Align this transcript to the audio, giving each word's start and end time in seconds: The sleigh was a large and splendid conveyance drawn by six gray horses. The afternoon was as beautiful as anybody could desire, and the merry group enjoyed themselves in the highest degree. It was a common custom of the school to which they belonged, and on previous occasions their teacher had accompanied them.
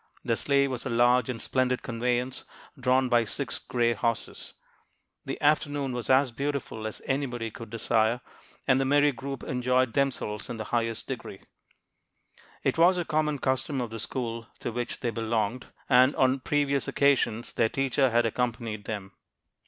The 0.25 0.35
sleigh 0.35 0.67
was 0.67 0.83
a 0.83 0.89
large 0.89 1.29
and 1.29 1.39
splendid 1.39 1.83
conveyance 1.83 2.43
drawn 2.75 3.07
by 3.07 3.23
six 3.23 3.59
gray 3.59 3.93
horses. 3.93 4.53
The 5.25 5.39
afternoon 5.39 5.91
was 5.91 6.09
as 6.09 6.31
beautiful 6.31 6.87
as 6.87 7.03
anybody 7.05 7.51
could 7.51 7.69
desire, 7.69 8.21
and 8.67 8.81
the 8.81 8.85
merry 8.85 9.11
group 9.11 9.43
enjoyed 9.43 9.93
themselves 9.93 10.49
in 10.49 10.57
the 10.57 10.63
highest 10.73 11.07
degree. 11.07 11.43
It 12.63 12.79
was 12.79 12.97
a 12.97 13.05
common 13.05 13.37
custom 13.37 13.79
of 13.79 13.91
the 13.91 13.99
school 13.99 14.47
to 14.61 14.71
which 14.71 15.01
they 15.01 15.11
belonged, 15.11 15.67
and 15.87 16.15
on 16.15 16.39
previous 16.39 16.87
occasions 16.87 17.53
their 17.53 17.69
teacher 17.69 18.09
had 18.09 18.25
accompanied 18.25 18.85
them. 18.85 19.11